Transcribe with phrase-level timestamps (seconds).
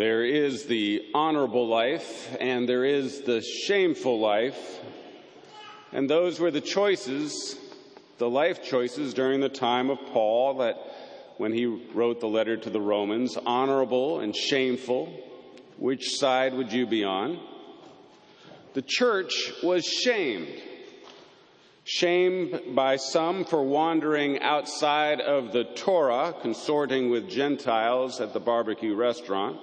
[0.00, 4.80] There is the honorable life and there is the shameful life.
[5.92, 7.58] And those were the choices,
[8.16, 10.76] the life choices during the time of Paul that
[11.36, 15.12] when he wrote the letter to the Romans, honorable and shameful.
[15.76, 17.38] Which side would you be on?
[18.72, 20.62] The church was shamed.
[21.84, 28.94] Shamed by some for wandering outside of the Torah, consorting with Gentiles at the barbecue
[28.94, 29.58] restaurant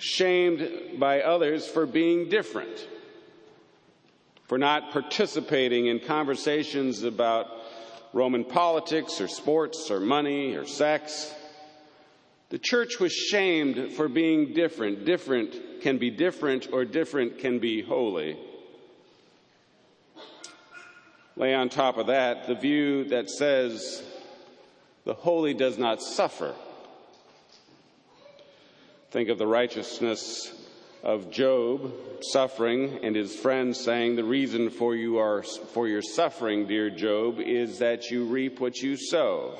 [0.00, 2.86] shamed by others for being different,
[4.48, 7.46] for not participating in conversations about
[8.12, 11.32] Roman politics or sports or money or sex.
[12.48, 15.04] The church was shamed for being different.
[15.04, 18.36] Different can be different, or different can be holy.
[21.36, 24.02] Lay on top of that the view that says
[25.04, 26.54] the holy does not suffer.
[29.10, 30.52] Think of the righteousness
[31.02, 36.68] of Job suffering and his friends saying, The reason for, you are, for your suffering,
[36.68, 39.58] dear Job, is that you reap what you sow.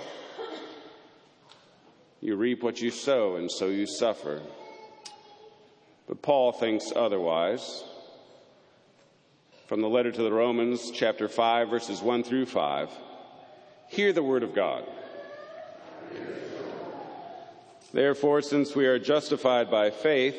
[2.20, 4.40] You reap what you sow, and so you suffer.
[6.06, 7.82] But Paul thinks otherwise.
[9.66, 12.90] From the letter to the Romans, chapter 5, verses 1 through 5,
[13.88, 14.84] hear the word of God.
[17.92, 20.36] Therefore, since we are justified by faith,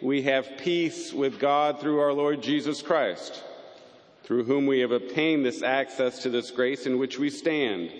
[0.00, 3.42] we have peace with God through our Lord Jesus Christ,
[4.22, 7.90] through whom we have obtained this access to this grace in which we stand.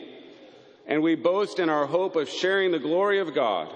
[0.86, 3.72] And we boast in our hope of sharing the glory of God.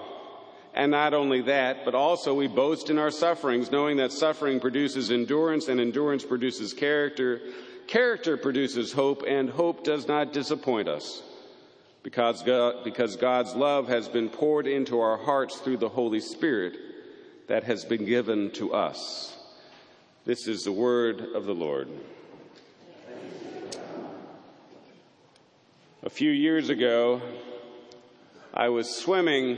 [0.73, 5.11] And not only that, but also we boast in our sufferings, knowing that suffering produces
[5.11, 7.41] endurance, and endurance produces character.
[7.87, 11.23] Character produces hope, and hope does not disappoint us
[12.03, 16.77] because, God, because God's love has been poured into our hearts through the Holy Spirit
[17.47, 19.35] that has been given to us.
[20.25, 21.89] This is the word of the Lord.
[26.03, 27.21] A few years ago,
[28.53, 29.57] I was swimming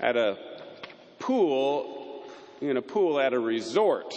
[0.00, 0.38] at a
[1.18, 2.24] pool,
[2.60, 4.14] in a pool at a resort.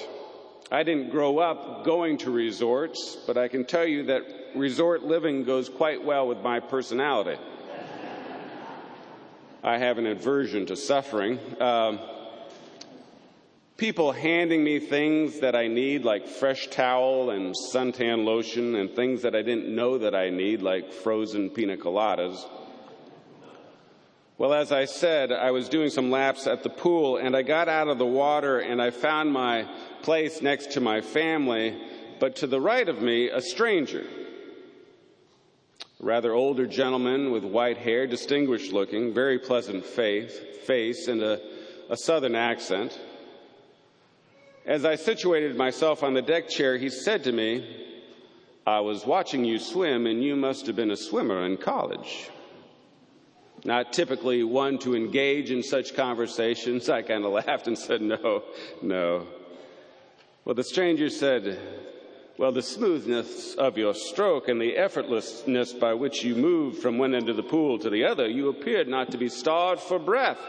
[0.70, 4.24] I didn't grow up going to resorts, but I can tell you that
[4.54, 7.40] resort living goes quite well with my personality.
[9.64, 11.40] I have an aversion to suffering.
[11.62, 12.00] Um,
[13.78, 19.22] people handing me things that I need, like fresh towel and suntan lotion, and things
[19.22, 22.46] that I didn't know that I need, like frozen pina coladas.
[24.38, 27.68] Well, as I said, I was doing some laps at the pool, and I got
[27.68, 29.68] out of the water and I found my
[30.04, 31.76] place next to my family,
[32.20, 34.06] but to the right of me, a stranger.
[36.00, 41.42] A rather older gentleman with white hair, distinguished looking, very pleasant face, face and a,
[41.90, 43.00] a southern accent.
[44.68, 47.86] As I situated myself on the deck chair, he said to me,
[48.68, 52.30] I was watching you swim and you must have been a swimmer in college.
[53.68, 56.90] Not typically one to engage in such conversations.
[56.90, 58.44] I kind of laughed and said, no,
[58.82, 59.28] no.
[60.46, 61.60] Well, the stranger said,
[62.38, 67.14] well, the smoothness of your stroke and the effortlessness by which you moved from one
[67.14, 70.40] end of the pool to the other, you appeared not to be starved for breath.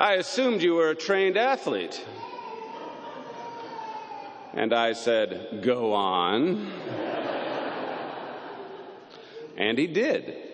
[0.00, 2.02] I assumed you were a trained athlete.
[4.54, 6.72] And I said, Go on.
[9.58, 10.53] and he did.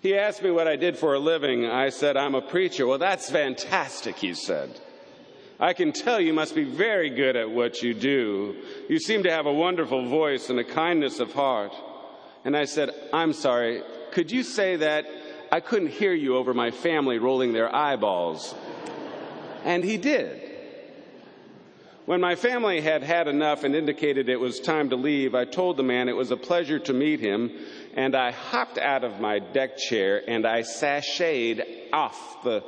[0.00, 1.66] He asked me what I did for a living.
[1.66, 2.86] I said, I'm a preacher.
[2.86, 4.80] Well, that's fantastic, he said.
[5.58, 8.56] I can tell you must be very good at what you do.
[8.88, 11.72] You seem to have a wonderful voice and a kindness of heart.
[12.46, 15.04] And I said, I'm sorry, could you say that?
[15.52, 18.54] I couldn't hear you over my family rolling their eyeballs.
[19.64, 20.49] And he did.
[22.10, 25.76] When my family had had enough and indicated it was time to leave, I told
[25.76, 27.52] the man it was a pleasure to meet him,
[27.94, 32.64] and I hopped out of my deck chair and I sashayed off the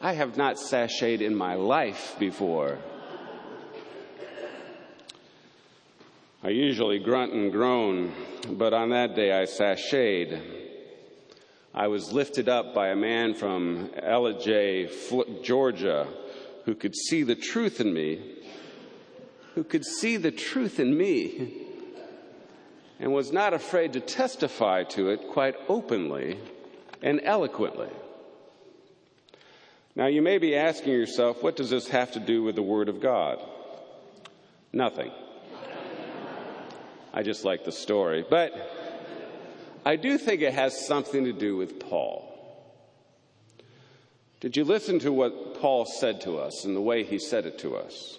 [0.00, 2.78] I have not sashayed in my life before.
[6.42, 8.14] I usually grunt and groan,
[8.52, 10.40] but on that day I sashayed.
[11.74, 16.08] I was lifted up by a man from Ellijay, Georgia,
[16.64, 18.38] who could see the truth in me,
[19.54, 21.52] who could see the truth in me,
[22.98, 26.38] and was not afraid to testify to it quite openly
[27.02, 27.90] and eloquently.
[29.94, 32.88] Now, you may be asking yourself, what does this have to do with the Word
[32.88, 33.38] of God?
[34.72, 35.10] Nothing.
[37.12, 38.24] I just like the story.
[38.28, 38.52] But
[39.84, 42.28] I do think it has something to do with Paul.
[44.40, 47.58] Did you listen to what Paul said to us and the way he said it
[47.58, 48.18] to us?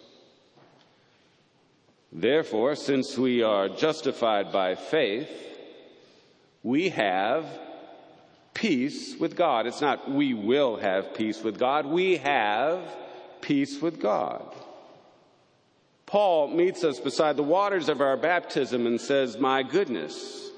[2.15, 5.29] Therefore, since we are justified by faith,
[6.61, 7.45] we have
[8.53, 9.65] peace with God.
[9.65, 12.81] It's not we will have peace with God, we have
[13.41, 14.45] peace with God.
[16.05, 20.51] Paul meets us beside the waters of our baptism and says, My goodness,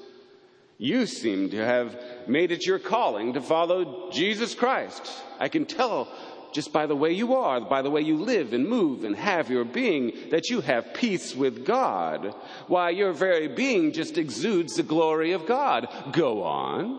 [0.76, 1.98] you seem to have
[2.28, 5.10] made it your calling to follow Jesus Christ.
[5.38, 6.08] I can tell
[6.56, 9.50] just by the way you are, by the way you live and move and have
[9.50, 12.34] your being, that you have peace with God.
[12.66, 15.86] Why, your very being just exudes the glory of God.
[16.12, 16.98] Go on.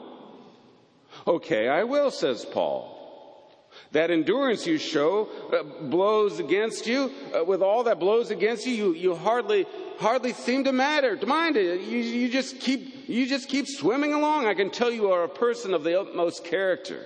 [1.25, 2.93] Okay, I will, says Paul.
[3.93, 7.11] That endurance you show uh, blows against you.
[7.35, 9.65] Uh, with all that blows against you, you, you hardly,
[9.97, 11.81] hardly seem to matter, to mind it.
[11.81, 14.45] You, you just keep, you just keep swimming along.
[14.45, 17.03] I can tell you are a person of the utmost character.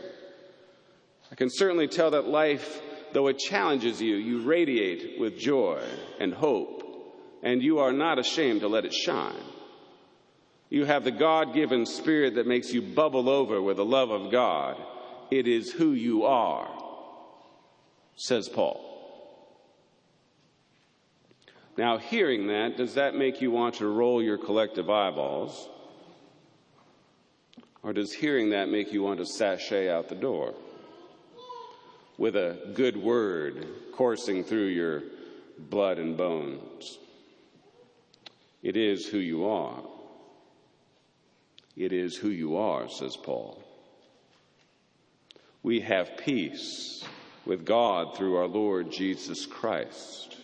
[1.31, 2.81] I can certainly tell that life,
[3.13, 5.81] though it challenges you, you radiate with joy
[6.19, 6.83] and hope,
[7.41, 9.33] and you are not ashamed to let it shine.
[10.69, 14.31] You have the God given spirit that makes you bubble over with the love of
[14.31, 14.77] God.
[15.29, 16.69] It is who you are,
[18.15, 18.87] says Paul.
[21.77, 25.69] Now, hearing that, does that make you want to roll your collective eyeballs?
[27.83, 30.53] Or does hearing that make you want to sashay out the door?
[32.21, 35.01] With a good word coursing through your
[35.57, 36.99] blood and bones.
[38.61, 39.81] It is who you are.
[41.75, 43.63] It is who you are, says Paul.
[45.63, 47.03] We have peace
[47.43, 50.37] with God through our Lord Jesus Christ.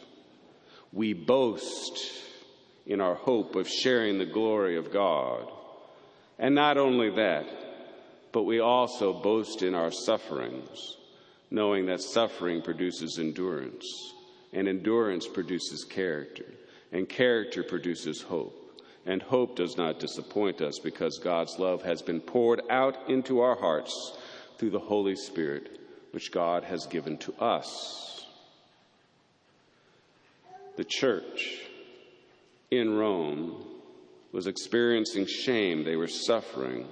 [0.91, 2.03] We boast
[2.87, 5.47] in our hope of sharing the glory of God.
[6.39, 7.45] And not only that,
[8.31, 10.96] but we also boast in our sufferings
[11.49, 14.13] knowing that suffering produces endurance,
[14.53, 16.45] and endurance produces character,
[16.91, 18.63] and character produces hope.
[19.05, 23.55] And hope does not disappoint us because God's love has been poured out into our
[23.55, 24.17] hearts
[24.57, 25.79] through the Holy Spirit,
[26.11, 28.25] which God has given to us.
[30.75, 31.61] The church
[32.69, 33.63] in Rome
[34.33, 36.85] was experiencing shame, they were suffering.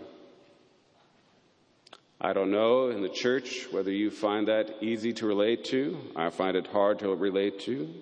[2.19, 5.97] I don't know in the church whether you find that easy to relate to.
[6.15, 7.93] I find it hard to relate to.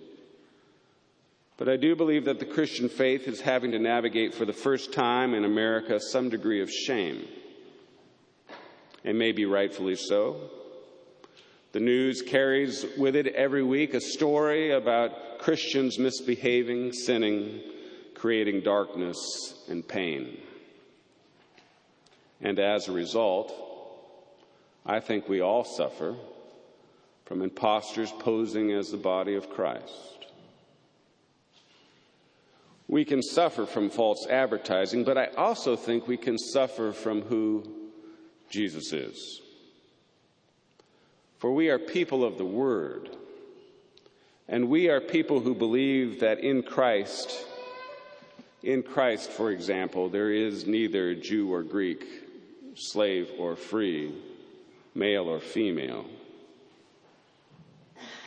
[1.58, 4.94] But I do believe that the Christian faith is having to navigate for the first
[4.94, 7.28] time in America some degree of shame.
[9.04, 10.50] And maybe rightfully so.
[11.72, 17.62] The news carries with it every week a story about Christians misbehaving, sinning,
[18.14, 19.18] creating darkness
[19.68, 20.38] and pain.
[22.42, 23.73] And as a result,
[24.86, 26.16] I think we all suffer
[27.26, 30.28] from impostors posing as the body of Christ.
[32.88, 37.64] We can suffer from false advertising, but I also think we can suffer from who
[38.50, 39.42] Jesus is.
[41.40, 43.10] For we are people of the Word,
[44.48, 47.46] and we are people who believe that in Christ,
[48.62, 52.06] in Christ, for example, there is neither Jew or Greek,
[52.76, 54.14] slave or free
[54.96, 56.06] male or female.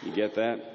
[0.02, 0.73] You get that?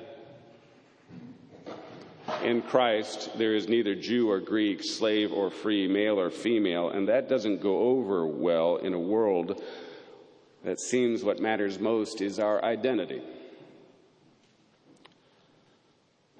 [2.43, 7.07] In Christ, there is neither Jew or Greek, slave or free, male or female, and
[7.07, 9.61] that doesn't go over well in a world
[10.63, 13.21] that seems what matters most is our identity.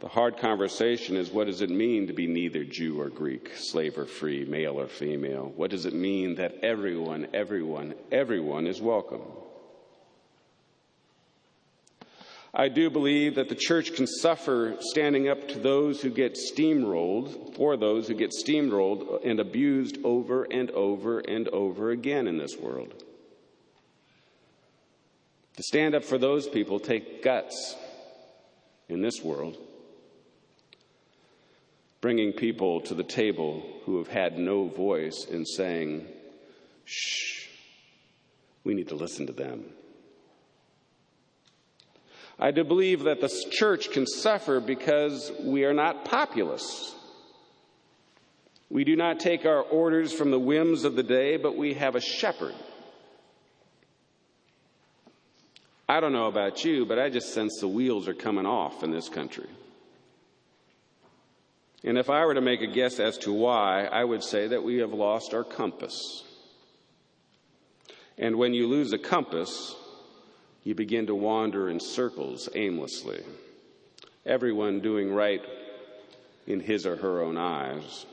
[0.02, 4.00] The hard conversation is what does it mean to be neither Jew or Greek, slave
[4.00, 5.54] or free, male or female?
[5.56, 9.22] What does it mean that everyone, everyone, everyone is welcome?
[12.52, 17.56] I do believe that the church can suffer standing up to those who get steamrolled,
[17.56, 22.58] for those who get steamrolled and abused over and over and over again in this
[22.58, 22.92] world.
[25.58, 27.76] To stand up for those people take guts
[28.90, 29.60] in this world
[32.02, 36.06] bringing people to the table who have had no voice in saying,
[36.84, 37.48] shh,
[38.64, 39.64] we need to listen to them.
[42.40, 46.96] I do believe that the church can suffer because we are not populous.
[48.72, 51.96] We do not take our orders from the whims of the day, but we have
[51.96, 52.56] a shepherd.
[55.88, 58.92] I don't know about you, but I just sense the wheels are coming off in
[58.92, 59.48] this country.
[61.84, 64.64] And if I were to make a guess as to why, I would say that
[64.64, 66.24] we have lost our compass.
[68.18, 69.76] And when you lose a compass,
[70.64, 73.24] You begin to wander in circles aimlessly,
[74.26, 75.42] everyone doing right
[76.46, 78.06] in his or her own eyes.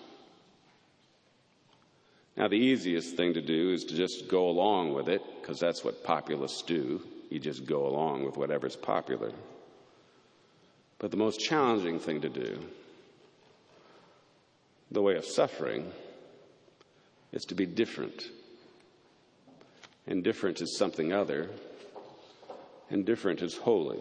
[2.36, 5.84] Now, the easiest thing to do is to just go along with it, because that's
[5.84, 7.02] what populists do.
[7.30, 9.32] You just go along with whatever's popular.
[10.98, 12.58] But the most challenging thing to do,
[14.90, 15.92] the way of suffering,
[17.32, 18.24] is to be different.
[20.06, 21.50] And different is something other,
[22.90, 24.00] and different is holy.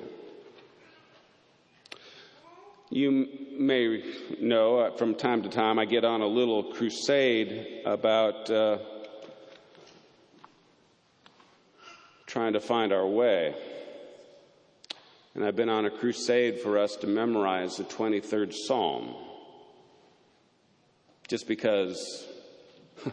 [2.90, 3.28] You
[3.58, 4.02] may
[4.40, 8.78] know uh, from time to time I get on a little crusade about uh,
[12.26, 13.56] trying to find our way.
[15.36, 19.14] And I've been on a crusade for us to memorize the 23rd Psalm.
[21.28, 22.26] Just because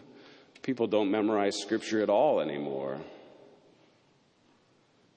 [0.61, 2.99] people don't memorize Scripture at all anymore.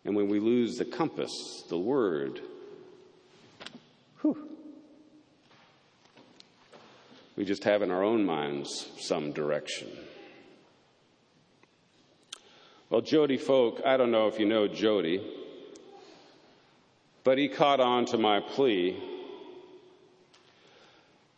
[0.05, 2.41] And when we lose the compass, the Word,
[4.21, 4.49] whew,
[7.37, 9.89] we just have in our own minds some direction.
[12.91, 15.23] Well, Jody Folk, I don't know if you know Jody,
[17.23, 18.97] but he caught on to my plea.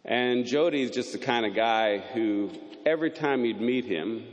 [0.04, 2.50] And Jody's just the kind of guy who,
[2.86, 4.24] every time you'd meet him,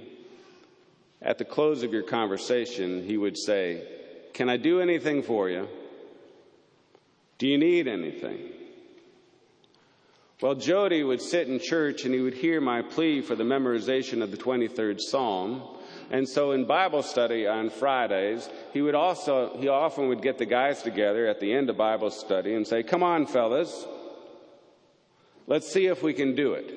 [1.22, 3.86] at the close of your conversation, he would say,
[4.34, 5.68] Can I do anything for you?
[7.38, 8.40] Do you need anything?
[10.42, 14.22] Well, Jody would sit in church and he would hear my plea for the memorization
[14.22, 15.64] of the 23rd Psalm.
[16.12, 20.46] And so in Bible study on Fridays, he would also, he often would get the
[20.46, 23.86] guys together at the end of Bible study and say, Come on, fellas,
[25.48, 26.72] let's see if we can do it.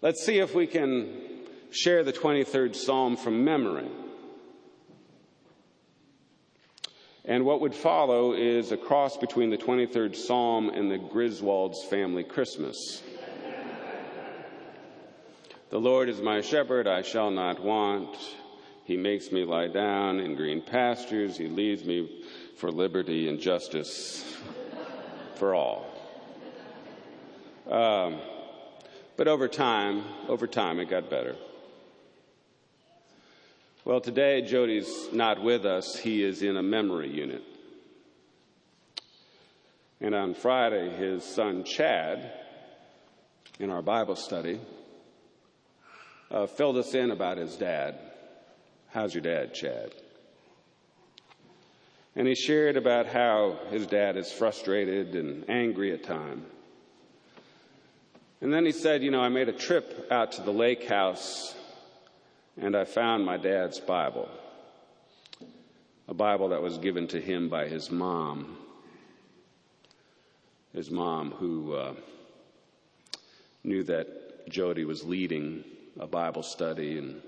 [0.00, 1.08] Let's see if we can
[1.70, 3.88] share the 23rd Psalm from memory.
[7.24, 12.24] And what would follow is a cross between the 23rd Psalm and the Griswold's family
[12.24, 13.02] Christmas.
[15.70, 18.16] The Lord is my shepherd, I shall not want.
[18.84, 21.36] He makes me lie down in green pastures.
[21.36, 22.24] He leads me
[22.56, 24.24] for liberty and justice
[25.34, 25.87] for all.
[27.68, 28.18] Um,
[29.16, 31.36] but over time, over time, it got better.
[33.84, 35.96] Well, today Jody's not with us.
[35.96, 37.42] He is in a memory unit.
[40.00, 42.32] And on Friday, his son Chad,
[43.58, 44.60] in our Bible study,
[46.30, 47.98] uh, filled us in about his dad.
[48.90, 49.92] How's your dad, Chad?
[52.14, 56.44] And he shared about how his dad is frustrated and angry at times.
[58.40, 61.54] And then he said, You know, I made a trip out to the lake house
[62.60, 64.28] and I found my dad's Bible,
[66.08, 68.56] a Bible that was given to him by his mom.
[70.74, 71.94] His mom, who uh,
[73.64, 75.64] knew that Jody was leading
[75.98, 77.22] a Bible study and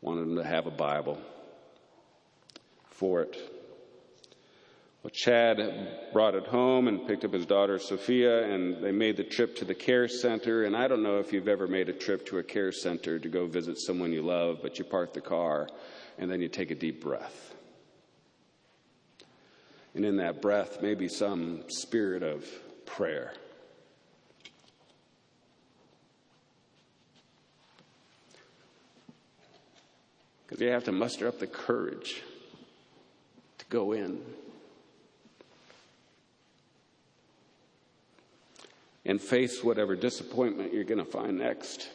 [0.00, 1.18] wanted him to have a Bible
[2.90, 3.59] for it.
[5.02, 9.24] Well, Chad brought it home and picked up his daughter Sophia, and they made the
[9.24, 10.64] trip to the care center.
[10.64, 13.28] And I don't know if you've ever made a trip to a care center to
[13.30, 15.68] go visit someone you love, but you park the car
[16.18, 17.54] and then you take a deep breath.
[19.94, 22.44] And in that breath, maybe some spirit of
[22.84, 23.32] prayer.
[30.46, 32.22] Because you have to muster up the courage
[33.58, 34.20] to go in.
[39.10, 41.88] And face whatever disappointment you're going to find next.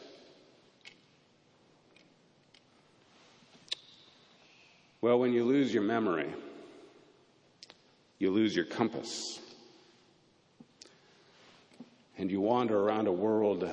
[4.99, 6.27] Well, when you lose your memory,
[8.19, 9.39] you lose your compass.
[12.17, 13.69] And you wander around a world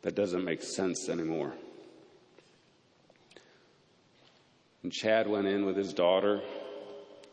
[0.00, 1.52] that doesn't make sense anymore.
[4.82, 6.40] And Chad went in with his daughter,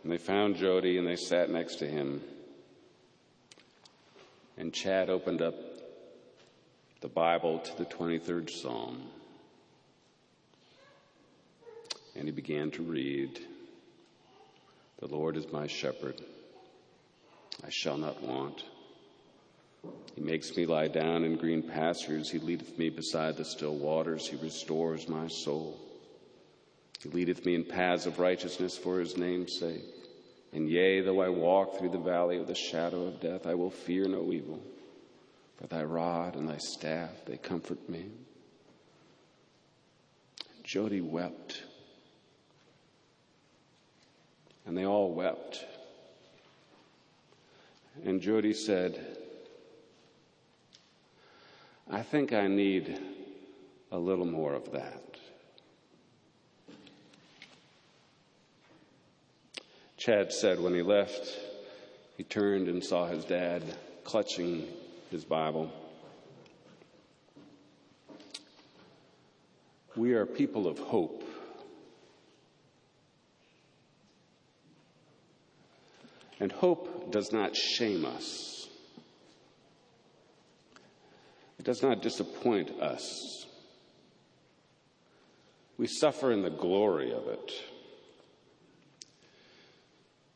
[0.03, 2.21] and they found Jody, and they sat next to him.
[4.57, 5.55] And Chad opened up
[7.01, 9.01] the Bible to the 23rd Psalm.
[12.15, 13.39] And he began to read
[14.99, 16.21] The Lord is my shepherd,
[17.65, 18.63] I shall not want.
[20.15, 22.29] He makes me lie down in green pastures.
[22.29, 24.27] He leadeth me beside the still waters.
[24.27, 25.77] He restores my soul.
[27.01, 29.83] He leadeth me in paths of righteousness for his name's sake.
[30.53, 33.71] And yea, though I walk through the valley of the shadow of death, I will
[33.71, 34.61] fear no evil.
[35.57, 38.05] For thy rod and thy staff, they comfort me.
[40.63, 41.63] Jody wept.
[44.65, 45.65] And they all wept.
[48.05, 49.17] And Jody said,
[51.89, 52.99] I think I need
[53.91, 55.12] a little more of that.
[60.03, 61.39] Chad said when he left,
[62.17, 63.63] he turned and saw his dad
[64.03, 64.67] clutching
[65.09, 65.71] his Bible.
[69.95, 71.23] We are people of hope.
[76.41, 78.67] And hope does not shame us.
[81.59, 83.45] It does not disappoint us.
[85.77, 87.53] We suffer in the glory of it.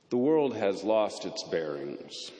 [0.09, 2.31] The world has lost its bearings.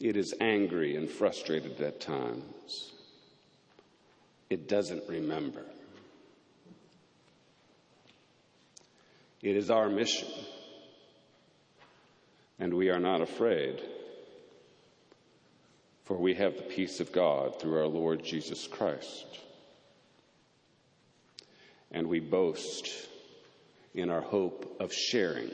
[0.00, 2.92] It is angry and frustrated at times.
[4.48, 5.62] It doesn't remember.
[9.42, 10.28] It is our mission,
[12.58, 13.82] and we are not afraid,
[16.04, 19.26] for we have the peace of God through our Lord Jesus Christ.
[21.90, 22.88] And we boast
[23.94, 25.50] in our hope of sharing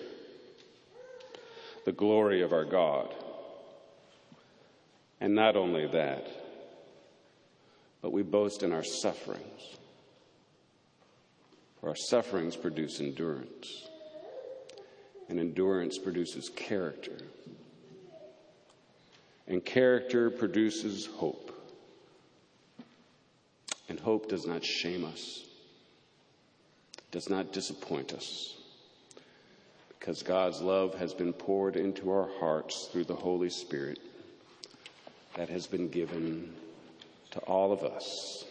[1.84, 3.14] the glory of our God.
[5.20, 6.28] And not only that,
[8.02, 9.76] but we boast in our sufferings.
[11.80, 13.88] For our sufferings produce endurance,
[15.28, 17.16] and endurance produces character,
[19.46, 21.46] and character produces hope.
[23.88, 25.44] And hope does not shame us,
[27.10, 28.59] does not disappoint us
[30.00, 33.98] because God's love has been poured into our hearts through the Holy Spirit
[35.36, 36.54] that has been given
[37.32, 38.46] to all of us.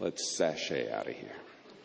[0.00, 1.36] Let's sashay out of here.